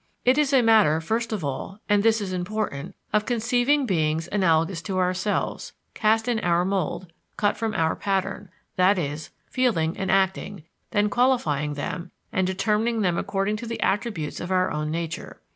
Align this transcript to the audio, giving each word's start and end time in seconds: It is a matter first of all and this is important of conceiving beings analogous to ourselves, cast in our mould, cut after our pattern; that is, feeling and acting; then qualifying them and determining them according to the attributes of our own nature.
It 0.25 0.39
is 0.39 0.51
a 0.51 0.63
matter 0.63 0.99
first 0.99 1.31
of 1.31 1.45
all 1.45 1.79
and 1.87 2.01
this 2.01 2.21
is 2.21 2.33
important 2.33 2.95
of 3.13 3.27
conceiving 3.27 3.85
beings 3.85 4.27
analogous 4.31 4.81
to 4.81 4.97
ourselves, 4.97 5.73
cast 5.93 6.27
in 6.27 6.39
our 6.39 6.65
mould, 6.65 7.13
cut 7.37 7.51
after 7.53 7.75
our 7.75 7.95
pattern; 7.95 8.49
that 8.77 8.97
is, 8.97 9.29
feeling 9.45 9.95
and 9.95 10.09
acting; 10.09 10.63
then 10.89 11.11
qualifying 11.11 11.75
them 11.75 12.09
and 12.33 12.47
determining 12.47 13.01
them 13.01 13.15
according 13.19 13.57
to 13.57 13.67
the 13.67 13.79
attributes 13.83 14.39
of 14.39 14.49
our 14.49 14.71
own 14.71 14.89
nature. 14.89 15.39